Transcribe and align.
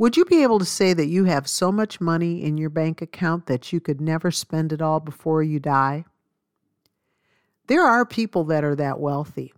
Would 0.00 0.16
you 0.16 0.24
be 0.24 0.42
able 0.42 0.58
to 0.58 0.64
say 0.64 0.94
that 0.94 1.08
you 1.08 1.24
have 1.24 1.46
so 1.46 1.70
much 1.70 2.00
money 2.00 2.42
in 2.42 2.56
your 2.56 2.70
bank 2.70 3.02
account 3.02 3.44
that 3.44 3.70
you 3.70 3.80
could 3.80 4.00
never 4.00 4.30
spend 4.30 4.72
it 4.72 4.80
all 4.80 4.98
before 4.98 5.42
you 5.42 5.60
die? 5.60 6.06
There 7.66 7.84
are 7.84 8.06
people 8.06 8.44
that 8.44 8.64
are 8.64 8.74
that 8.76 8.98
wealthy. 8.98 9.52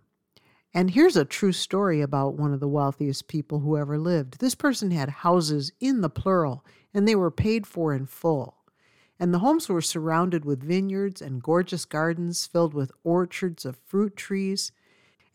And 0.73 0.91
here's 0.91 1.15
a 1.15 1.23
true 1.23 1.53
story 1.53 2.01
about 2.01 2.33
one 2.33 2.51
of 2.51 2.59
the 2.59 2.67
wealthiest 2.67 3.29
people 3.29 3.61
who 3.61 3.77
ever 3.77 3.97
lived. 3.97 4.39
This 4.39 4.53
person 4.53 4.91
had 4.91 5.07
houses 5.07 5.71
in 5.79 6.01
the 6.01 6.09
plural, 6.09 6.65
and 6.93 7.07
they 7.07 7.15
were 7.15 7.31
paid 7.31 7.65
for 7.65 7.93
in 7.93 8.05
full. 8.05 8.57
And 9.17 9.33
the 9.33 9.39
homes 9.39 9.69
were 9.69 9.79
surrounded 9.79 10.43
with 10.43 10.61
vineyards 10.61 11.21
and 11.21 11.41
gorgeous 11.41 11.85
gardens 11.85 12.45
filled 12.45 12.73
with 12.73 12.91
orchards 13.05 13.63
of 13.63 13.77
fruit 13.85 14.17
trees 14.17 14.73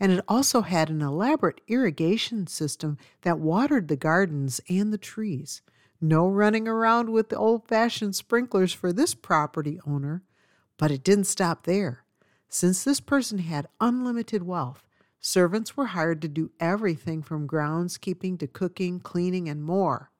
and 0.01 0.13
it 0.13 0.25
also 0.29 0.63
had 0.63 0.91
an 0.91 1.03
elaborate 1.03 1.61
irrigation 1.67 2.47
system 2.47 2.99
that 3.23 3.39
watered 3.39 3.89
the 3.89 3.97
gardens 3.97 4.61
and 4.69 4.93
the 4.93 4.99
trees. 4.99 5.63
No 6.01 6.29
running 6.29 6.69
around 6.69 7.11
with 7.11 7.29
the 7.29 7.39
old 7.39 7.67
fashioned 7.67 8.15
sprinklers 8.15 8.73
for 8.73 8.93
this 8.93 9.15
property 9.15 9.81
owner, 9.87 10.23
but 10.77 10.91
it 10.93 11.03
didn't 11.03 11.25
stop 11.25 11.65
there. 11.65 12.05
Since 12.49 12.85
this 12.85 13.01
person 13.01 13.39
had 13.39 13.69
unlimited 13.81 14.45
wealth, 14.45 14.87
servants 15.21 15.77
were 15.77 15.87
hired 15.87 16.23
to 16.23 16.29
do 16.29 16.53
everything 16.61 17.23
from 17.23 17.49
groundskeeping 17.49 18.39
to 18.39 18.47
cooking, 18.47 19.01
cleaning, 19.01 19.49
and 19.49 19.63
more. 19.63 20.11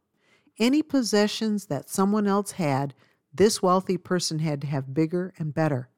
Any 0.59 0.83
possessions 0.83 1.67
that 1.67 1.89
someone 1.89 2.27
else 2.27 2.53
had, 2.53 2.95
this 3.33 3.63
wealthy 3.63 3.97
person 3.97 4.41
had 4.41 4.61
to 4.63 4.67
have 4.67 4.93
bigger 4.93 5.33
and 5.39 5.55
better. 5.55 5.89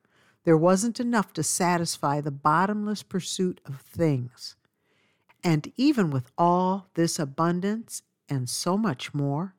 There 0.44 0.56
wasn't 0.56 1.00
enough 1.00 1.32
to 1.34 1.42
satisfy 1.42 2.20
the 2.20 2.30
bottomless 2.30 3.02
pursuit 3.02 3.60
of 3.66 3.80
things. 3.80 4.56
And 5.44 5.72
even 5.76 6.10
with 6.10 6.30
all 6.38 6.88
this 6.94 7.18
abundance 7.18 8.02
and 8.28 8.48
so 8.48 8.76
much 8.76 9.12
more, 9.12 9.54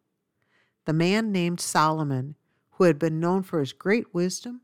the 0.85 0.93
man 0.93 1.31
named 1.31 1.59
Solomon, 1.59 2.35
who 2.71 2.85
had 2.85 2.97
been 2.97 3.19
known 3.19 3.43
for 3.43 3.59
his 3.59 3.73
great 3.73 4.13
wisdom, 4.13 4.61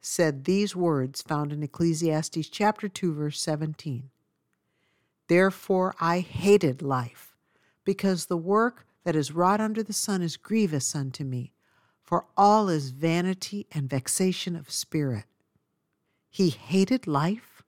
said 0.00 0.44
these 0.44 0.74
words 0.74 1.22
found 1.22 1.52
in 1.52 1.62
Ecclesiastes 1.62 2.48
chapter 2.48 2.88
2 2.88 3.14
verse 3.14 3.40
17. 3.40 4.10
Therefore 5.28 5.94
I 6.00 6.20
hated 6.20 6.82
life, 6.82 7.34
because 7.84 8.26
the 8.26 8.36
work 8.36 8.86
that 9.04 9.16
is 9.16 9.32
wrought 9.32 9.60
under 9.60 9.82
the 9.82 9.92
sun 9.92 10.20
is 10.20 10.36
grievous 10.36 10.94
unto 10.94 11.24
me, 11.24 11.52
for 12.02 12.26
all 12.36 12.68
is 12.68 12.90
vanity 12.90 13.66
and 13.72 13.88
vexation 13.88 14.56
of 14.56 14.70
spirit. 14.70 15.24
He 16.34 16.50
hated 16.50 17.06
life. 17.06 17.62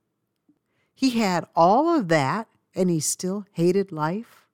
He 0.92 1.10
had 1.10 1.46
all 1.54 1.96
of 1.96 2.08
that 2.08 2.48
and 2.74 2.90
he 2.90 2.98
still 2.98 3.46
hated 3.52 3.92
life. 3.92 4.48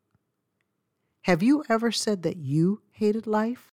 Have 1.22 1.42
you 1.42 1.64
ever 1.70 1.90
said 1.90 2.22
that 2.22 2.36
you 2.36 2.82
hated 2.90 3.26
life? 3.26 3.72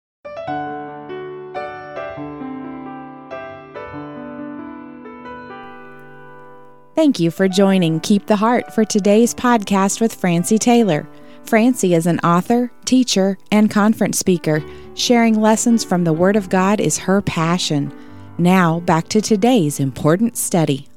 Thank 6.95 7.22
you 7.22 7.31
for 7.31 7.47
joining 7.47 8.02
Keep 8.02 8.25
the 8.25 8.36
Heart 8.36 8.73
for 8.73 8.83
today's 8.83 9.33
podcast 9.33 10.02
with 10.02 10.13
Francie 10.13 10.59
Taylor. 10.59 11.08
Francie 11.45 11.94
is 11.94 12.08
an 12.08 12.19
author, 12.25 12.73
teacher, 12.83 13.38
and 13.53 13.72
conference 13.72 14.19
speaker. 14.19 14.61
Sharing 14.95 15.39
lessons 15.39 15.86
from 15.86 16.03
the 16.03 16.11
Word 16.11 16.36
of 16.36 16.50
God 16.50 16.81
is 16.81 16.97
her 16.97 17.22
passion. 17.22 17.89
Now, 18.38 18.81
back 18.81 19.08
to 19.09 19.22
today's 19.22 19.80
important 19.80 20.36
study. 20.36 20.89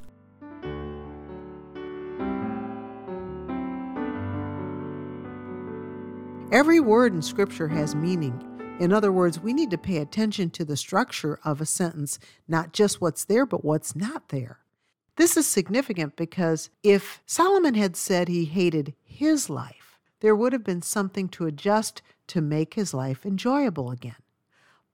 Every 6.51 6.81
word 6.81 7.13
in 7.13 7.23
Scripture 7.23 7.69
has 7.69 7.95
meaning. 7.95 8.43
In 8.81 8.93
other 8.93 9.13
words, 9.13 9.39
we 9.39 9.53
need 9.53 9.71
to 9.71 9.79
pay 9.79 9.99
attention 9.99 10.51
to 10.51 10.65
the 10.65 10.77
structure 10.77 11.39
of 11.45 11.61
a 11.61 11.67
sentence, 11.67 12.19
not 12.49 12.73
just 12.73 13.01
what's 13.01 13.25
there, 13.25 13.47
but 13.47 13.65
what's 13.65 13.95
not 13.95 14.31
there. 14.31 14.59
This 15.15 15.37
is 15.37 15.47
significant 15.47 16.17
because 16.17 16.71
if 16.83 17.23
Solomon 17.25 17.75
had 17.75 17.95
said 17.95 18.27
he 18.27 18.47
hated 18.47 18.95
his 19.05 19.49
life, 19.49 20.01
there 20.21 20.35
would 20.35 20.53
have 20.53 20.65
been 20.65 20.83
something 20.83 21.29
to 21.29 21.47
adjust 21.47 22.03
to 22.29 22.41
make 22.41 22.75
his 22.75 22.93
life 22.93 23.25
enjoyable 23.25 23.93
again. 23.93 24.17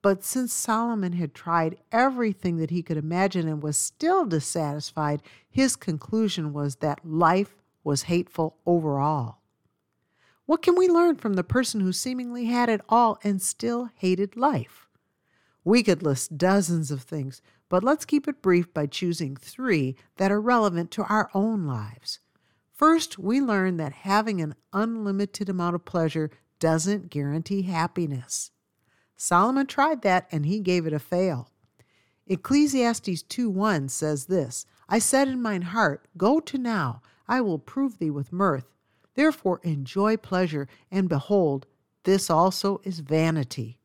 But 0.05 0.23
since 0.23 0.53
Solomon 0.53 1.15
had 1.15 1.33
tried 1.33 1.79
everything 1.91 2.59
that 2.59 2.69
he 2.69 2.83
could 2.83 2.99
imagine 2.99 3.49
and 3.49 3.63
was 3.63 3.79
still 3.79 4.27
dissatisfied, 4.27 5.23
his 5.49 5.77
conclusion 5.77 6.53
was 6.53 6.77
that 6.77 7.07
life 7.07 7.57
was 7.83 8.03
hateful 8.03 8.59
overall. 8.67 9.39
What 10.45 10.61
can 10.61 10.77
we 10.77 10.89
learn 10.89 11.17
from 11.17 11.37
the 11.37 11.43
person 11.43 11.81
who 11.81 11.91
seemingly 11.91 12.45
had 12.45 12.69
it 12.69 12.83
all 12.87 13.19
and 13.25 13.41
still 13.41 13.89
hated 13.95 14.37
life? 14.37 14.91
We 15.65 15.83
could 15.83 16.03
list 16.03 16.37
dozens 16.37 16.91
of 16.91 17.01
things, 17.01 17.41
but 17.71 17.83
let's 17.83 18.05
keep 18.05 18.29
it 18.29 18.43
brief 18.43 18.75
by 18.75 18.85
choosing 18.85 19.37
three 19.37 19.97
that 20.19 20.31
are 20.31 20.39
relevant 20.39 20.91
to 20.91 21.05
our 21.05 21.31
own 21.33 21.65
lives. 21.65 22.21
First, 22.75 23.19
we 23.19 23.41
learn 23.41 23.79
that 23.79 23.93
having 23.95 24.43
an 24.43 24.55
unlimited 24.71 25.49
amount 25.49 25.77
of 25.77 25.87
pleasure 25.87 26.31
doesn't 26.59 27.09
guarantee 27.09 27.63
happiness. 27.63 28.51
Solomon 29.17 29.67
tried 29.67 30.03
that 30.03 30.29
and 30.33 30.47
he 30.47 30.61
gave 30.61 30.87
it 30.87 30.93
a 30.93 30.99
fail. 30.99 31.51
Ecclesiastes 32.27 33.23
2:1 33.23 33.91
says 33.91 34.27
this, 34.27 34.67
I 34.89 34.99
said 34.99 35.29
in 35.29 35.43
mine 35.43 35.63
heart, 35.63 36.07
go 36.17 36.41
to 36.41 36.59
now, 36.59 37.03
I 37.29 37.41
will 37.41 37.59
prove 37.59 37.99
thee 37.99 38.11
with 38.11 38.33
mirth. 38.33 38.67
Therefore 39.15 39.61
enjoy 39.63 40.17
pleasure, 40.17 40.69
and 40.91 41.09
behold, 41.09 41.67
this 42.05 42.29
also 42.29 42.81
is 42.85 43.01
vanity. 43.01 43.79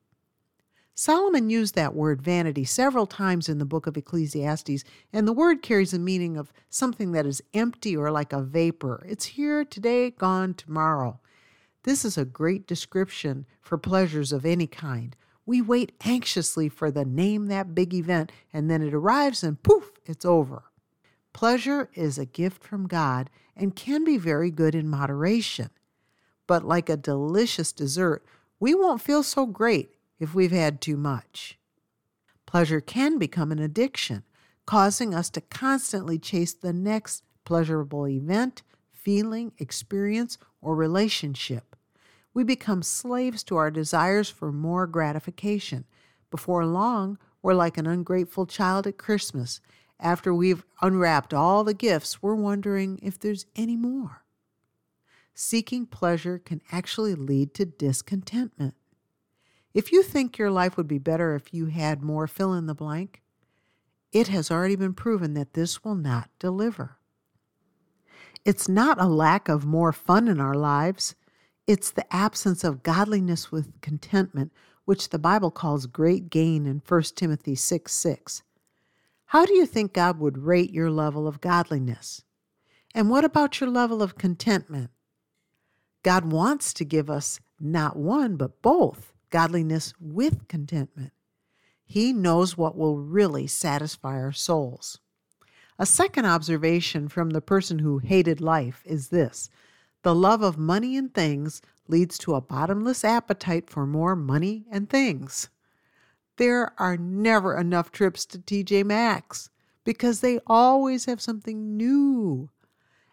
Solomon 0.95 1.49
used 1.49 1.75
that 1.75 1.95
word 1.95 2.21
vanity 2.21 2.65
several 2.65 3.05
times 3.05 3.47
in 3.47 3.57
the 3.57 3.65
book 3.65 3.87
of 3.87 3.95
Ecclesiastes, 3.95 4.83
and 5.13 5.25
the 5.25 5.31
word 5.31 5.61
carries 5.61 5.93
a 5.93 5.99
meaning 5.99 6.35
of 6.35 6.51
something 6.69 7.13
that 7.13 7.25
is 7.25 7.41
empty 7.53 7.95
or 7.95 8.11
like 8.11 8.33
a 8.33 8.41
vapor. 8.41 9.05
It's 9.07 9.25
here 9.25 9.63
today, 9.63 10.11
gone 10.11 10.53
tomorrow. 10.55 11.21
This 11.83 12.03
is 12.03 12.17
a 12.17 12.25
great 12.25 12.67
description 12.67 13.45
for 13.61 13.77
pleasures 13.77 14.31
of 14.31 14.45
any 14.45 14.67
kind. 14.67 15.15
We 15.45 15.61
wait 15.61 15.93
anxiously 16.03 16.69
for 16.69 16.91
the 16.91 17.05
name 17.05 17.47
that 17.47 17.73
big 17.73 17.93
event, 17.93 18.31
and 18.53 18.69
then 18.69 18.81
it 18.81 18.93
arrives 18.93 19.43
and 19.43 19.61
poof, 19.63 19.91
it's 20.05 20.25
over. 20.25 20.63
Pleasure 21.33 21.89
is 21.93 22.17
a 22.17 22.25
gift 22.25 22.63
from 22.63 22.87
God 22.87 23.29
and 23.55 23.75
can 23.75 24.03
be 24.03 24.17
very 24.17 24.51
good 24.51 24.75
in 24.75 24.89
moderation. 24.89 25.69
But 26.47 26.65
like 26.65 26.89
a 26.89 26.97
delicious 26.97 27.71
dessert, 27.71 28.25
we 28.59 28.75
won't 28.75 29.01
feel 29.01 29.23
so 29.23 29.45
great 29.45 29.95
if 30.19 30.35
we've 30.35 30.51
had 30.51 30.81
too 30.81 30.97
much. 30.97 31.57
Pleasure 32.45 32.81
can 32.81 33.17
become 33.17 33.51
an 33.51 33.59
addiction, 33.59 34.23
causing 34.65 35.13
us 35.13 35.29
to 35.29 35.41
constantly 35.41 36.19
chase 36.19 36.53
the 36.53 36.73
next 36.73 37.23
pleasurable 37.45 38.07
event, 38.07 38.63
feeling, 38.91 39.51
experience, 39.59 40.37
or 40.61 40.75
relationship. 40.75 41.68
We 42.39 42.45
become 42.45 42.83
slaves 42.83 43.43
to 43.43 43.57
our 43.57 43.69
desires 43.69 44.29
for 44.29 44.53
more 44.53 44.87
gratification. 44.87 45.83
Before 46.31 46.65
long, 46.65 47.17
we're 47.41 47.53
like 47.53 47.77
an 47.77 47.85
ungrateful 47.85 48.45
child 48.45 48.87
at 48.87 48.97
Christmas. 48.97 49.59
After 49.99 50.33
we've 50.33 50.63
unwrapped 50.81 51.33
all 51.33 51.65
the 51.65 51.73
gifts, 51.73 52.23
we're 52.23 52.35
wondering 52.35 52.97
if 53.03 53.19
there's 53.19 53.45
any 53.57 53.75
more. 53.75 54.23
Seeking 55.33 55.85
pleasure 55.85 56.39
can 56.39 56.61
actually 56.71 57.13
lead 57.13 57.53
to 57.55 57.65
discontentment. 57.65 58.75
If 59.73 59.91
you 59.91 60.01
think 60.01 60.37
your 60.37 60.49
life 60.49 60.77
would 60.77 60.87
be 60.87 60.97
better 60.97 61.35
if 61.35 61.53
you 61.53 61.65
had 61.65 62.01
more 62.01 62.25
fill 62.25 62.53
in 62.53 62.67
the 62.67 62.73
blank, 62.73 63.21
it 64.13 64.29
has 64.29 64.49
already 64.49 64.77
been 64.77 64.93
proven 64.93 65.33
that 65.33 65.55
this 65.55 65.83
will 65.83 65.95
not 65.95 66.29
deliver. 66.39 66.99
It's 68.45 68.69
not 68.69 69.01
a 69.01 69.07
lack 69.07 69.49
of 69.49 69.65
more 69.65 69.91
fun 69.91 70.29
in 70.29 70.39
our 70.39 70.55
lives, 70.55 71.15
it's 71.69 71.91
the 71.91 72.11
absence 72.11 72.63
of 72.63 72.81
godliness 72.81 73.51
with 73.51 73.79
contentment, 73.79 74.51
which 74.85 75.09
the 75.09 75.19
Bible 75.19 75.51
calls 75.51 75.85
great 75.85 76.31
gain 76.31 76.65
in 76.65 76.81
1 76.87 77.03
Timothy 77.15 77.53
6 77.53 77.91
6. 77.93 78.41
How 79.27 79.45
do 79.45 79.53
you 79.53 79.67
think 79.67 79.93
God 79.93 80.17
would 80.17 80.39
rate 80.39 80.71
your 80.71 80.89
level 80.89 81.27
of 81.27 81.41
godliness? 81.41 82.23
And 82.95 83.07
what 83.07 83.23
about 83.23 83.61
your 83.61 83.69
level 83.69 84.01
of 84.01 84.17
contentment? 84.17 84.89
God 86.01 86.31
wants 86.31 86.73
to 86.73 86.83
give 86.83 87.07
us 87.07 87.39
not 87.59 87.95
one, 87.95 88.35
but 88.35 88.63
both 88.63 89.13
godliness 89.29 89.93
with 89.99 90.47
contentment. 90.47 91.13
He 91.85 92.13
knows 92.13 92.57
what 92.57 92.75
will 92.75 92.97
really 92.97 93.45
satisfy 93.45 94.19
our 94.19 94.33
souls. 94.33 94.97
A 95.77 95.85
second 95.85 96.25
observation 96.25 97.09
from 97.09 97.29
the 97.29 97.41
person 97.41 97.77
who 97.77 97.99
hated 97.99 98.41
life 98.41 98.81
is 98.85 99.09
this 99.09 99.51
the 100.03 100.15
love 100.15 100.41
of 100.41 100.57
money 100.57 100.95
and 100.97 101.13
things 101.13 101.61
leads 101.87 102.17
to 102.19 102.35
a 102.35 102.41
bottomless 102.41 103.03
appetite 103.03 103.69
for 103.69 103.85
more 103.85 104.15
money 104.15 104.65
and 104.71 104.89
things. 104.89 105.49
There 106.37 106.71
are 106.79 106.95
never 106.95 107.57
enough 107.57 107.91
trips 107.91 108.25
to 108.27 108.39
TJ 108.39 108.85
Maxx 108.85 109.49
because 109.83 110.21
they 110.21 110.39
always 110.47 111.05
have 111.05 111.19
something 111.19 111.75
new. 111.75 112.49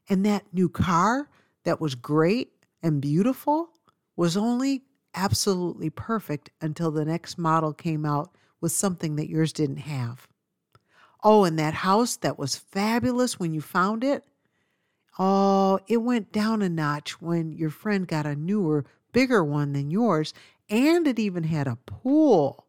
And 0.09 0.25
that 0.25 0.45
new 0.53 0.69
car 0.69 1.29
that 1.65 1.81
was 1.81 1.95
great 1.97 2.53
and 2.83 3.01
beautiful 3.01 3.71
was 4.15 4.37
only 4.37 4.85
absolutely 5.15 5.91
perfect 5.91 6.51
until 6.61 6.91
the 6.91 7.05
next 7.05 7.39
model 7.39 7.73
came 7.73 8.05
out 8.05 8.31
with 8.61 8.73
something 8.73 9.17
that 9.17 9.29
yours 9.29 9.53
didn't 9.53 9.79
have. 9.79 10.29
Oh, 11.25 11.45
and 11.45 11.59
that 11.59 11.75
house 11.75 12.17
that 12.17 12.39
was 12.39 12.57
fabulous 12.57 13.41
when 13.41 13.53
you 13.53 13.61
found 13.61 14.05
it. 14.05 14.25
Oh, 15.19 15.79
it 15.89 15.99
went 15.99 16.33
down 16.33 16.63
a 16.63 16.69
notch 16.69 17.23
when 17.23 17.53
your 17.53 17.71
friend 17.71 18.07
got 18.07 18.27
a 18.27 18.37
newer, 18.37 18.85
bigger 19.13 19.43
one 19.43 19.73
than 19.73 19.91
yours, 19.91 20.35
and 20.69 21.07
it 21.07 21.19
even 21.19 21.45
had 21.45 21.67
a 21.67 21.79
pool. 21.87 22.67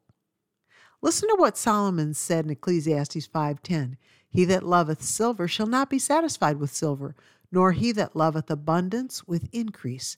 Listen 1.01 1.29
to 1.29 1.35
what 1.35 1.57
Solomon 1.57 2.13
said 2.13 2.45
in 2.45 2.51
Ecclesiastes 2.51 3.27
5:10. 3.27 3.97
He 4.29 4.45
that 4.45 4.63
loveth 4.63 5.03
silver 5.03 5.47
shall 5.47 5.67
not 5.67 5.89
be 5.89 5.99
satisfied 5.99 6.57
with 6.57 6.73
silver, 6.73 7.15
nor 7.51 7.71
he 7.71 7.91
that 7.93 8.15
loveth 8.15 8.49
abundance 8.49 9.27
with 9.27 9.49
increase. 9.51 10.17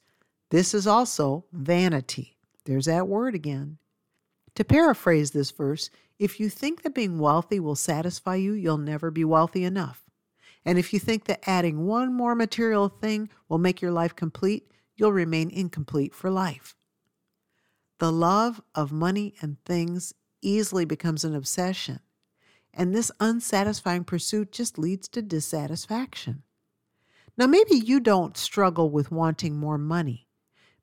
This 0.49 0.73
is 0.73 0.87
also 0.87 1.45
vanity. 1.51 2.37
There's 2.65 2.85
that 2.85 3.07
word 3.07 3.35
again. 3.35 3.77
To 4.55 4.63
paraphrase 4.63 5.31
this 5.31 5.51
verse, 5.51 5.89
if 6.17 6.39
you 6.39 6.49
think 6.49 6.81
that 6.81 6.95
being 6.95 7.19
wealthy 7.19 7.59
will 7.59 7.75
satisfy 7.75 8.35
you, 8.35 8.53
you'll 8.53 8.77
never 8.77 9.11
be 9.11 9.23
wealthy 9.23 9.63
enough. 9.63 10.08
And 10.69 10.77
if 10.77 10.93
you 10.93 10.99
think 10.99 11.23
that 11.23 11.49
adding 11.49 11.87
one 11.87 12.13
more 12.13 12.35
material 12.35 12.89
thing 12.89 13.29
will 13.47 13.57
make 13.57 13.81
your 13.81 13.89
life 13.89 14.15
complete, 14.15 14.71
you'll 14.95 15.11
remain 15.11 15.49
incomplete 15.49 16.13
for 16.13 16.29
life. 16.29 16.75
The 17.97 18.11
love 18.11 18.61
of 18.75 18.91
money 18.91 19.33
and 19.41 19.57
things 19.65 20.13
easily 20.43 20.85
becomes 20.85 21.23
an 21.23 21.33
obsession, 21.33 22.01
and 22.71 22.93
this 22.93 23.11
unsatisfying 23.19 24.03
pursuit 24.03 24.51
just 24.51 24.77
leads 24.77 25.07
to 25.07 25.23
dissatisfaction. 25.23 26.43
Now, 27.35 27.47
maybe 27.47 27.75
you 27.75 27.99
don't 27.99 28.37
struggle 28.37 28.91
with 28.91 29.11
wanting 29.11 29.55
more 29.57 29.79
money. 29.79 30.27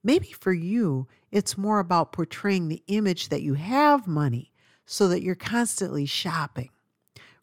Maybe 0.02 0.32
for 0.32 0.52
you, 0.52 1.06
it's 1.30 1.56
more 1.56 1.78
about 1.78 2.10
portraying 2.10 2.66
the 2.66 2.82
image 2.88 3.28
that 3.28 3.42
you 3.42 3.54
have 3.54 4.08
money 4.08 4.50
so 4.84 5.06
that 5.06 5.22
you're 5.22 5.36
constantly 5.36 6.06
shopping. 6.06 6.70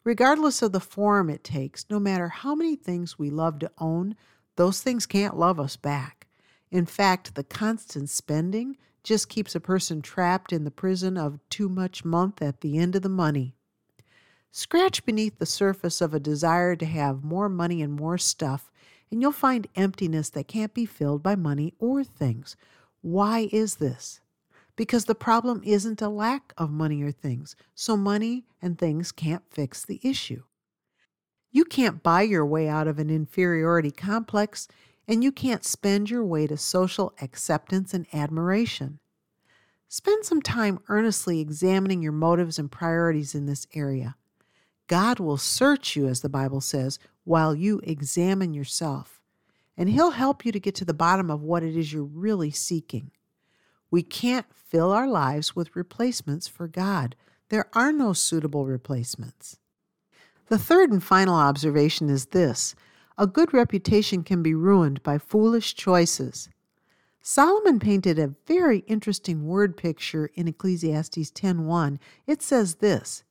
Regardless 0.04 0.60
of 0.60 0.72
the 0.72 0.80
form 0.80 1.30
it 1.30 1.42
takes, 1.42 1.86
no 1.88 1.98
matter 1.98 2.28
how 2.28 2.54
many 2.54 2.76
things 2.76 3.18
we 3.18 3.30
love 3.30 3.58
to 3.60 3.70
own, 3.78 4.14
those 4.56 4.82
things 4.82 5.06
can't 5.06 5.38
love 5.38 5.58
us 5.58 5.76
back. 5.76 6.26
In 6.70 6.84
fact, 6.84 7.34
the 7.34 7.44
constant 7.44 8.10
spending 8.10 8.76
just 9.02 9.28
keeps 9.28 9.54
a 9.54 9.60
person 9.60 10.02
trapped 10.02 10.52
in 10.52 10.64
the 10.64 10.70
prison 10.70 11.16
of 11.16 11.40
too 11.48 11.68
much 11.68 12.04
month 12.04 12.42
at 12.42 12.60
the 12.60 12.78
end 12.78 12.94
of 12.94 13.02
the 13.02 13.08
money. 13.08 13.54
Scratch 14.50 15.04
beneath 15.04 15.38
the 15.38 15.46
surface 15.46 16.00
of 16.00 16.14
a 16.14 16.20
desire 16.20 16.76
to 16.76 16.86
have 16.86 17.24
more 17.24 17.48
money 17.48 17.82
and 17.82 17.92
more 17.92 18.18
stuff, 18.18 18.70
and 19.10 19.22
you'll 19.22 19.32
find 19.32 19.66
emptiness 19.74 20.30
that 20.30 20.48
can't 20.48 20.74
be 20.74 20.86
filled 20.86 21.22
by 21.22 21.34
money 21.34 21.72
or 21.78 22.04
things. 22.04 22.56
Why 23.00 23.48
is 23.52 23.76
this? 23.76 24.20
Because 24.76 25.04
the 25.04 25.14
problem 25.14 25.62
isn't 25.64 26.02
a 26.02 26.08
lack 26.08 26.52
of 26.58 26.70
money 26.70 27.02
or 27.02 27.12
things, 27.12 27.54
so 27.74 27.96
money 27.96 28.44
and 28.60 28.78
things 28.78 29.12
can't 29.12 29.44
fix 29.50 29.84
the 29.84 30.00
issue. 30.02 30.42
You 31.52 31.64
can't 31.64 32.02
buy 32.02 32.22
your 32.22 32.44
way 32.44 32.68
out 32.68 32.88
of 32.88 32.98
an 32.98 33.10
inferiority 33.10 33.92
complex, 33.92 34.66
and 35.06 35.22
you 35.22 35.30
can't 35.30 35.64
spend 35.64 36.10
your 36.10 36.24
way 36.24 36.48
to 36.48 36.56
social 36.56 37.14
acceptance 37.22 37.94
and 37.94 38.06
admiration. 38.12 38.98
Spend 39.88 40.24
some 40.24 40.42
time 40.42 40.80
earnestly 40.88 41.38
examining 41.38 42.02
your 42.02 42.10
motives 42.10 42.58
and 42.58 42.72
priorities 42.72 43.36
in 43.36 43.46
this 43.46 43.68
area. 43.74 44.16
God 44.88 45.20
will 45.20 45.36
search 45.36 45.94
you, 45.94 46.08
as 46.08 46.20
the 46.20 46.28
Bible 46.28 46.60
says, 46.60 46.98
while 47.22 47.54
you 47.54 47.80
examine 47.84 48.52
yourself, 48.52 49.20
and 49.76 49.88
He'll 49.88 50.10
help 50.10 50.44
you 50.44 50.50
to 50.50 50.58
get 50.58 50.74
to 50.74 50.84
the 50.84 50.92
bottom 50.92 51.30
of 51.30 51.42
what 51.42 51.62
it 51.62 51.76
is 51.76 51.92
you're 51.92 52.02
really 52.02 52.50
seeking. 52.50 53.12
We 53.94 54.02
can't 54.02 54.52
fill 54.52 54.90
our 54.90 55.06
lives 55.06 55.54
with 55.54 55.76
replacements 55.76 56.48
for 56.48 56.66
God. 56.66 57.14
There 57.48 57.68
are 57.74 57.92
no 57.92 58.12
suitable 58.12 58.66
replacements. 58.66 59.60
The 60.48 60.58
third 60.58 60.90
and 60.90 61.00
final 61.00 61.36
observation 61.36 62.10
is 62.10 62.26
this 62.26 62.74
a 63.16 63.28
good 63.28 63.54
reputation 63.54 64.24
can 64.24 64.42
be 64.42 64.52
ruined 64.52 65.00
by 65.04 65.18
foolish 65.18 65.76
choices. 65.76 66.48
Solomon 67.22 67.78
painted 67.78 68.18
a 68.18 68.34
very 68.48 68.78
interesting 68.88 69.46
word 69.46 69.76
picture 69.76 70.28
in 70.34 70.48
Ecclesiastes 70.48 71.30
10:1. 71.30 72.00
It 72.26 72.42
says 72.42 72.74
this: 72.86 73.22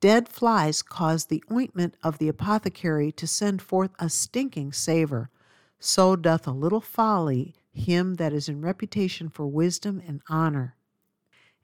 Dead 0.00 0.28
flies 0.28 0.82
cause 0.82 1.26
the 1.26 1.44
ointment 1.48 1.96
of 2.02 2.18
the 2.18 2.26
apothecary 2.26 3.12
to 3.12 3.28
send 3.28 3.62
forth 3.62 3.92
a 4.00 4.10
stinking 4.10 4.72
savor. 4.72 5.30
So 5.78 6.16
doth 6.16 6.48
a 6.48 6.50
little 6.50 6.80
folly 6.80 7.54
him 7.72 8.14
that 8.14 8.32
is 8.32 8.48
in 8.48 8.60
reputation 8.60 9.28
for 9.28 9.46
wisdom 9.46 10.02
and 10.06 10.20
honor. 10.28 10.76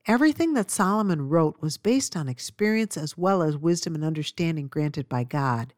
Everything 0.07 0.55
that 0.55 0.71
Solomon 0.71 1.29
wrote 1.29 1.61
was 1.61 1.77
based 1.77 2.17
on 2.17 2.29
experience 2.29 2.97
as 2.97 3.19
well 3.19 3.43
as 3.43 3.57
wisdom 3.57 3.95
and 3.95 4.05
understanding 4.05 4.69
granted 4.69 5.09
by 5.09 5.25
God. 5.25 5.75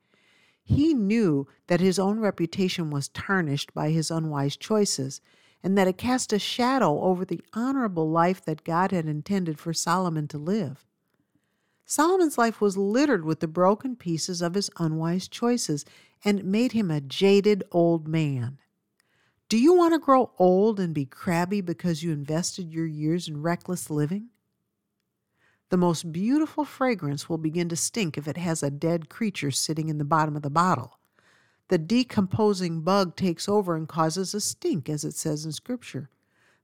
He 0.63 0.95
knew 0.95 1.49
that 1.67 1.81
his 1.81 1.99
own 1.99 2.21
reputation 2.21 2.91
was 2.91 3.09
tarnished 3.09 3.75
by 3.75 3.91
his 3.91 4.11
unwise 4.11 4.57
choices, 4.57 5.21
and 5.65 5.77
that 5.77 5.89
it 5.89 5.99
cast 5.99 6.33
a 6.33 6.39
shadow 6.39 7.01
over 7.03 7.25
the 7.25 7.43
honorable 7.53 8.09
life 8.09 8.45
that 8.45 8.65
God 8.65 8.93
had 8.93 9.07
intended 9.07 9.59
for 9.59 9.73
Solomon 9.73 10.29
to 10.29 10.39
live. 10.39 10.87
Solomon's 11.85 12.39
life 12.39 12.61
was 12.61 12.77
littered 12.77 13.25
with 13.25 13.41
the 13.41 13.49
broken 13.49 13.97
pieces 13.97 14.41
of 14.43 14.55
his 14.55 14.71
unwise 14.79 15.27
choices, 15.27 15.85
and 16.25 16.39
it 16.39 16.45
made 16.45 16.71
him 16.71 16.89
a 16.89 17.01
jaded 17.01 17.65
old 17.73 18.07
man. 18.07 18.59
Do 19.51 19.59
you 19.59 19.75
want 19.75 19.95
to 19.95 19.99
grow 19.99 20.31
old 20.39 20.79
and 20.79 20.95
be 20.95 21.05
crabby 21.05 21.61
because 21.61 22.05
you 22.05 22.13
invested 22.13 22.73
your 22.73 22.87
years 22.87 23.27
in 23.27 23.43
reckless 23.43 23.91
living? 23.91 24.29
The 25.71 25.77
most 25.77 26.13
beautiful 26.13 26.65
fragrance 26.65 27.29
will 27.29 27.37
begin 27.37 27.69
to 27.71 27.75
stink 27.75 28.17
if 28.17 28.29
it 28.29 28.37
has 28.37 28.63
a 28.63 28.71
dead 28.71 29.09
creature 29.09 29.51
sitting 29.51 29.89
in 29.89 29.99
the 29.99 30.05
bottom 30.05 30.37
of 30.37 30.43
the 30.43 30.51
bottle. 30.51 31.01
The 31.67 31.79
decomposing 31.79 32.83
bug 32.83 33.17
takes 33.17 33.49
over 33.49 33.75
and 33.75 33.89
causes 33.89 34.35
a 34.35 34.41
stink, 34.41 34.89
as 34.89 35.03
it 35.03 35.15
says 35.15 35.45
in 35.45 35.51
Scripture. 35.51 36.11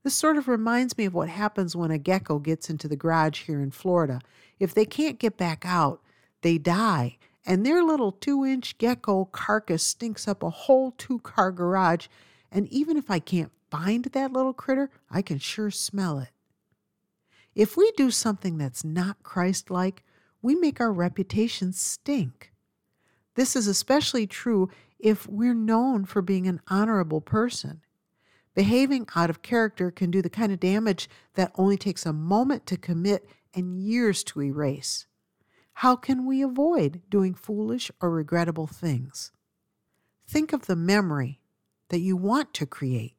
This 0.04 0.14
sort 0.14 0.36
of 0.36 0.46
reminds 0.46 0.96
me 0.96 1.06
of 1.06 1.14
what 1.14 1.28
happens 1.28 1.74
when 1.74 1.90
a 1.90 1.98
gecko 1.98 2.38
gets 2.38 2.70
into 2.70 2.86
the 2.86 2.94
garage 2.94 3.46
here 3.46 3.60
in 3.60 3.72
Florida. 3.72 4.20
If 4.60 4.72
they 4.72 4.84
can't 4.84 5.18
get 5.18 5.36
back 5.36 5.64
out, 5.66 6.02
they 6.42 6.56
die, 6.56 7.18
and 7.44 7.66
their 7.66 7.82
little 7.82 8.12
two 8.12 8.44
inch 8.44 8.78
gecko 8.78 9.24
carcass 9.24 9.82
stinks 9.82 10.28
up 10.28 10.44
a 10.44 10.50
whole 10.50 10.92
two 10.92 11.18
car 11.18 11.50
garage. 11.50 12.06
And 12.56 12.72
even 12.72 12.96
if 12.96 13.10
I 13.10 13.18
can't 13.18 13.52
find 13.70 14.06
that 14.06 14.32
little 14.32 14.54
critter, 14.54 14.88
I 15.10 15.20
can 15.20 15.38
sure 15.38 15.70
smell 15.70 16.18
it. 16.20 16.30
If 17.54 17.76
we 17.76 17.92
do 17.98 18.10
something 18.10 18.56
that's 18.56 18.82
not 18.82 19.22
Christ 19.22 19.70
like, 19.70 20.02
we 20.40 20.54
make 20.54 20.80
our 20.80 20.90
reputation 20.90 21.74
stink. 21.74 22.54
This 23.34 23.56
is 23.56 23.66
especially 23.66 24.26
true 24.26 24.70
if 24.98 25.28
we're 25.28 25.52
known 25.52 26.06
for 26.06 26.22
being 26.22 26.46
an 26.46 26.62
honorable 26.68 27.20
person. 27.20 27.82
Behaving 28.54 29.06
out 29.14 29.28
of 29.28 29.42
character 29.42 29.90
can 29.90 30.10
do 30.10 30.22
the 30.22 30.30
kind 30.30 30.50
of 30.50 30.58
damage 30.58 31.10
that 31.34 31.52
only 31.56 31.76
takes 31.76 32.06
a 32.06 32.12
moment 32.14 32.64
to 32.68 32.78
commit 32.78 33.28
and 33.52 33.78
years 33.78 34.24
to 34.24 34.42
erase. 34.42 35.06
How 35.74 35.94
can 35.94 36.24
we 36.24 36.40
avoid 36.40 37.02
doing 37.10 37.34
foolish 37.34 37.90
or 38.00 38.10
regrettable 38.10 38.66
things? 38.66 39.30
Think 40.26 40.54
of 40.54 40.64
the 40.64 40.76
memory 40.76 41.38
that 41.88 42.00
you 42.00 42.16
want 42.16 42.52
to 42.54 42.66
create. 42.66 43.14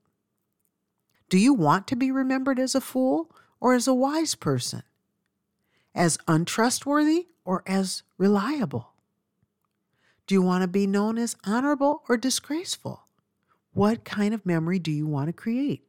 Do 1.30 1.38
you 1.38 1.54
want 1.54 1.88
to 1.88 1.96
be 1.96 2.12
remembered 2.12 2.60
as 2.60 2.76
a 2.76 2.82
fool 2.82 3.32
or 3.60 3.74
as 3.74 3.88
a 3.88 3.94
wise 3.94 4.36
person? 4.36 4.84
As 5.94 6.18
untrustworthy 6.28 7.28
or 7.44 7.64
as 7.66 8.04
reliable? 8.18 8.94
Do 10.26 10.36
you 10.36 10.42
want 10.42 10.62
to 10.62 10.68
be 10.68 10.88
known 10.88 11.18
as 11.18 11.36
honorable 11.46 12.04
or 12.08 12.18
disgraceful? 12.18 13.08
What 13.74 14.04
kind 14.04 14.34
of 14.34 14.46
memory 14.46 14.80
do 14.80 14.92
you 14.92 15.08
want 15.08 15.28
to 15.28 15.34
create? 15.34 15.84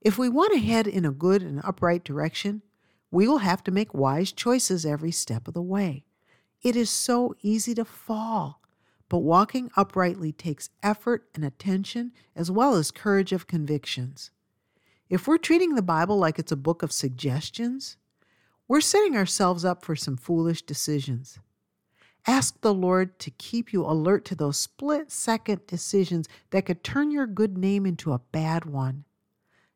If 0.00 0.18
we 0.18 0.28
want 0.28 0.52
to 0.52 0.60
head 0.60 0.86
in 0.86 1.04
a 1.04 1.10
good 1.10 1.42
and 1.42 1.60
upright 1.64 2.04
direction, 2.04 2.62
we 3.10 3.26
will 3.26 3.38
have 3.38 3.64
to 3.64 3.70
make 3.70 3.94
wise 3.94 4.32
choices 4.32 4.84
every 4.84 5.10
step 5.10 5.48
of 5.48 5.54
the 5.54 5.62
way. 5.62 6.04
It 6.62 6.76
is 6.76 6.90
so 6.90 7.34
easy 7.42 7.74
to 7.74 7.84
fall, 7.84 8.60
but 9.08 9.18
walking 9.18 9.70
uprightly 9.76 10.32
takes 10.32 10.70
effort 10.82 11.28
and 11.34 11.44
attention 11.44 12.12
as 12.34 12.50
well 12.50 12.74
as 12.74 12.90
courage 12.90 13.32
of 13.32 13.46
convictions. 13.46 14.30
If 15.08 15.28
we're 15.28 15.38
treating 15.38 15.74
the 15.74 15.82
Bible 15.82 16.18
like 16.18 16.38
it's 16.38 16.52
a 16.52 16.56
book 16.56 16.82
of 16.82 16.90
suggestions, 16.90 17.96
we're 18.66 18.80
setting 18.80 19.16
ourselves 19.16 19.64
up 19.64 19.84
for 19.84 19.94
some 19.94 20.16
foolish 20.16 20.62
decisions. 20.62 21.38
Ask 22.26 22.60
the 22.60 22.74
Lord 22.74 23.20
to 23.20 23.30
keep 23.30 23.72
you 23.72 23.84
alert 23.84 24.24
to 24.26 24.34
those 24.34 24.58
split 24.58 25.12
second 25.12 25.64
decisions 25.68 26.28
that 26.50 26.66
could 26.66 26.82
turn 26.82 27.12
your 27.12 27.28
good 27.28 27.56
name 27.56 27.86
into 27.86 28.12
a 28.12 28.18
bad 28.32 28.64
one. 28.64 29.04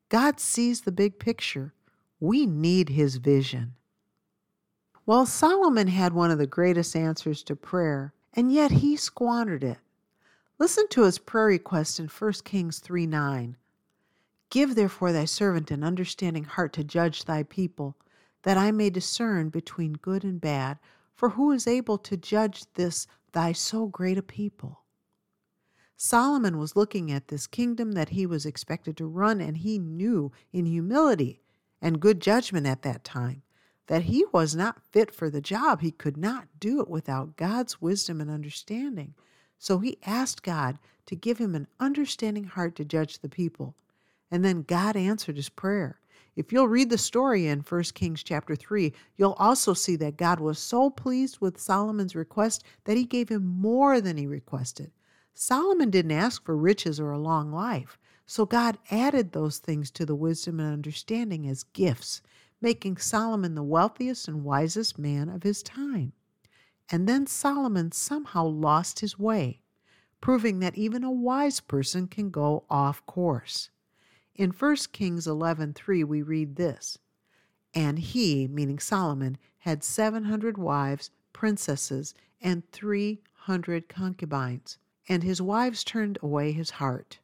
God 0.09 0.41
sees 0.41 0.81
the 0.81 0.91
big 0.91 1.21
picture. 1.21 1.73
We 2.19 2.47
need 2.47 2.89
His 2.89 3.17
vision. 3.17 3.75
While 5.05 5.27
Solomon 5.27 5.87
had 5.87 6.13
one 6.13 6.33
of 6.33 6.39
the 6.39 6.47
greatest 6.47 6.97
answers 6.97 7.45
to 7.45 7.55
prayer, 7.55 8.15
and 8.35 8.53
yet 8.53 8.71
he 8.71 8.97
squandered 8.97 9.65
it. 9.65 9.79
Listen 10.59 10.87
to 10.89 11.05
his 11.05 11.19
prayer 11.19 11.47
request 11.47 11.99
in 11.99 12.07
1 12.07 12.33
Kings 12.45 12.79
3 12.79 13.07
9. 13.07 13.57
Give 14.51 14.75
therefore 14.75 15.13
thy 15.13 15.25
servant 15.25 15.71
an 15.71 15.85
understanding 15.85 16.45
heart 16.45 16.73
to 16.75 16.85
judge 16.85 17.25
thy 17.25 17.43
people, 17.45 17.97
that 18.43 18.59
I 18.59 18.71
may 18.71 18.91
discern 18.91 19.49
between 19.49 19.95
good 19.95 20.25
and 20.25 20.41
bad. 20.41 20.79
For 21.15 21.31
who 21.31 21.51
is 21.53 21.67
able 21.67 21.99
to 21.99 22.17
judge 22.17 22.65
this 22.75 23.07
thy 23.33 23.53
so 23.53 23.87
great 23.87 24.19
a 24.19 24.23
people? 24.23 24.81
Solomon 25.97 26.57
was 26.59 26.77
looking 26.77 27.13
at 27.13 27.29
this 27.29 27.47
kingdom 27.47 27.93
that 27.93 28.09
he 28.11 28.27
was 28.27 28.47
expected 28.47 28.97
to 28.97 29.07
run, 29.07 29.41
and 29.41 29.59
he 29.59 29.79
knew 29.79 30.33
in 30.53 30.67
humility 30.67 31.43
and 31.83 32.01
good 32.01 32.21
judgment 32.21 32.67
at 32.67 32.83
that 32.83 33.05
time 33.05 33.43
that 33.91 34.03
he 34.03 34.25
was 34.31 34.55
not 34.55 34.81
fit 34.93 35.13
for 35.13 35.29
the 35.29 35.41
job. 35.41 35.81
He 35.81 35.91
could 35.91 36.17
not 36.17 36.47
do 36.61 36.81
it 36.81 36.89
without 36.89 37.37
God's 37.37 37.83
wisdom 37.83 38.21
and 38.21 38.31
understanding. 38.31 39.15
So 39.59 39.81
he 39.81 39.99
asked 40.07 40.45
God 40.45 40.79
to 41.07 41.17
give 41.17 41.39
him 41.39 41.57
an 41.57 41.67
understanding 41.81 42.45
heart 42.45 42.77
to 42.77 42.85
judge 42.85 43.19
the 43.19 43.29
people. 43.29 43.75
And 44.31 44.45
then 44.45 44.63
God 44.63 44.95
answered 44.95 45.35
his 45.35 45.49
prayer. 45.49 45.99
If 46.37 46.53
you'll 46.53 46.69
read 46.69 46.89
the 46.89 46.99
story 46.99 47.49
in 47.49 47.65
1 47.69 47.83
Kings 47.95 48.23
chapter 48.23 48.55
3, 48.55 48.93
you'll 49.17 49.33
also 49.41 49.75
see 49.75 49.97
that 49.97 50.17
God 50.17 50.39
was 50.39 50.61
so 50.61 50.89
pleased 50.89 51.39
with 51.41 51.61
Solomon's 51.61 52.15
request 52.15 52.63
that 52.85 52.97
he 52.97 53.05
gave 53.05 53.29
him 53.29 53.45
more 53.45 54.01
than 54.01 54.17
he 54.17 54.25
requested. 54.29 54.93
Solomon 55.35 55.91
didn't 55.91 56.13
ask 56.13 56.45
for 56.45 56.57
riches 56.57 57.01
or 57.01 57.11
a 57.11 57.19
long 57.19 57.51
life, 57.51 57.99
so 58.25 58.47
God 58.47 58.79
added 58.89 59.33
those 59.33 59.59
things 59.59 59.91
to 59.91 60.07
the 60.07 60.15
wisdom 60.15 60.61
and 60.61 60.73
understanding 60.73 61.49
as 61.49 61.65
gifts, 61.65 62.23
making 62.61 62.97
Solomon 62.97 63.55
the 63.55 63.63
wealthiest 63.63 64.29
and 64.29 64.45
wisest 64.45 64.99
man 64.99 65.29
of 65.29 65.43
his 65.43 65.63
time. 65.63 66.13
And 66.91 67.09
then 67.09 67.27
Solomon 67.27 67.93
somehow 67.93 68.47
lost 68.47 69.01
his 69.01 69.19
way, 69.19 69.63
proving 70.21 70.59
that 70.59 70.77
even 70.77 71.05
a 71.05 71.11
wise 71.11 71.61
person 71.61 72.07
can 72.07 72.31
go 72.31 72.65
off 72.69 73.05
course. 73.07 73.71
In 74.35 74.51
1 74.51 74.77
Kings 74.93 75.27
11:3 75.27 76.05
we 76.05 76.23
read 76.23 76.57
this: 76.57 76.99
And 77.75 77.99
he, 77.99 78.49
meaning 78.49 78.79
Solomon, 78.79 79.39
had 79.59 79.85
700 79.85 80.59
wives, 80.59 81.11
princesses, 81.33 82.15
and 82.41 82.69
300 82.73 83.89
concubines, 83.89 84.79
and 85.09 85.23
his 85.23 85.41
wives 85.41 85.85
turned 85.85 86.19
away 86.23 86.53
his 86.53 86.71
heart. 86.71 87.19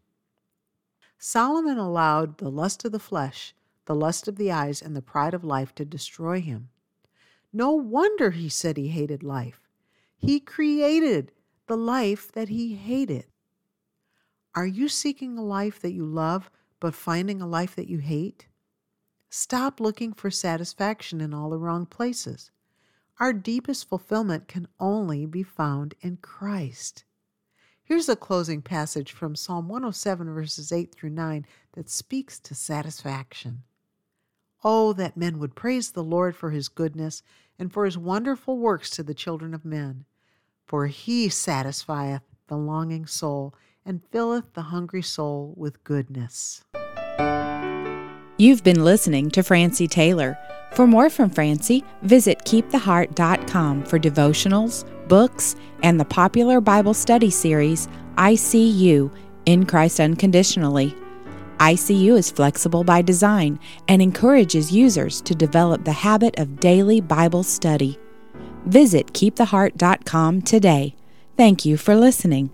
Solomon 1.19 1.79
allowed 1.79 2.39
the 2.39 2.51
lust 2.51 2.85
of 2.85 2.93
the 2.93 2.99
flesh, 2.99 3.55
the 3.87 3.95
lust 3.95 4.29
of 4.29 4.37
the 4.37 4.53
eyes, 4.53 4.83
and 4.83 4.95
the 4.95 5.03
pride 5.03 5.35
of 5.35 5.45
life 5.45 5.75
to 5.75 5.85
destroy 5.85 6.41
him. 6.41 6.69
No 7.53 7.73
wonder 7.73 8.33
he 8.33 8.49
said 8.49 8.77
he 8.77 8.89
hated 8.89 9.23
life. 9.23 9.61
He 10.17 10.41
created 10.41 11.33
the 11.67 11.77
life 11.77 12.31
that 12.33 12.49
he 12.49 12.75
hated. 12.75 13.27
Are 14.55 14.67
you 14.67 14.89
seeking 14.89 15.37
a 15.37 15.45
life 15.45 15.81
that 15.81 15.93
you 15.93 16.05
love 16.05 16.51
but 16.81 16.95
finding 16.95 17.41
a 17.41 17.47
life 17.47 17.75
that 17.77 17.89
you 17.89 17.99
hate? 17.99 18.49
Stop 19.29 19.81
looking 19.81 20.13
for 20.13 20.31
satisfaction 20.31 21.21
in 21.21 21.35
all 21.35 21.51
the 21.51 21.59
wrong 21.59 21.87
places. 21.87 22.51
Our 23.19 23.33
deepest 23.33 23.89
fulfillment 23.89 24.49
can 24.49 24.69
only 24.79 25.27
be 25.27 25.43
found 25.43 25.95
in 26.01 26.19
Christ. 26.19 27.05
Here's 27.83 28.09
a 28.09 28.17
closing 28.17 28.63
passage 28.63 29.13
from 29.13 29.37
Psalm 29.37 29.69
107, 29.69 30.33
verses 30.35 30.73
8 30.73 30.93
through 30.93 31.11
9, 31.11 31.47
that 31.73 31.89
speaks 31.89 32.39
to 32.41 32.55
satisfaction. 32.55 33.63
Oh, 34.65 34.93
that 34.95 35.17
men 35.17 35.39
would 35.39 35.55
praise 35.55 35.91
the 35.91 36.03
Lord 36.03 36.35
for 36.35 36.51
his 36.51 36.69
goodness 36.69 37.23
and 37.59 37.73
for 37.73 37.85
his 37.85 37.99
wonderful 37.99 38.59
works 38.59 38.91
to 38.91 39.03
the 39.03 39.15
children 39.15 39.55
of 39.55 39.65
men. 39.65 40.05
For 40.67 40.87
he 40.87 41.29
satisfieth 41.29 42.23
the 42.49 42.57
longing 42.57 43.07
soul 43.07 43.55
and 43.85 44.03
filleth 44.11 44.55
the 44.55 44.63
hungry 44.63 45.03
soul 45.03 45.55
with 45.57 45.85
goodness. 45.85 46.65
You've 48.39 48.65
been 48.65 48.85
listening 48.85 49.31
to 49.31 49.43
Francie 49.43 49.89
Taylor. 49.89 50.37
For 50.73 50.87
more 50.87 51.09
from 51.09 51.31
Francie, 51.31 51.85
visit 52.03 52.41
keeptheheart.com 52.41 53.85
for 53.85 53.99
devotionals, 53.99 54.85
books, 55.09 55.57
and 55.83 55.99
the 55.99 56.05
popular 56.05 56.61
Bible 56.61 56.93
study 56.93 57.31
series, 57.31 57.89
I 58.19 58.35
See 58.35 58.69
You 58.69 59.11
in 59.47 59.65
Christ 59.65 60.01
Unconditionally. 60.01 60.95
ICU 61.59 62.17
is 62.17 62.31
flexible 62.31 62.85
by 62.85 63.03
design 63.03 63.59
and 63.89 64.01
encourages 64.01 64.73
users 64.73 65.21
to 65.23 65.35
develop 65.35 65.85
the 65.85 65.93
habit 65.93 66.39
of 66.39 66.61
daily 66.61 67.01
Bible 67.01 67.43
study. 67.43 67.99
Visit 68.67 69.13
keeptheheart.com 69.13 70.43
today. 70.43 70.97
Thank 71.37 71.65
you 71.65 71.77
for 71.77 71.95
listening. 71.95 72.51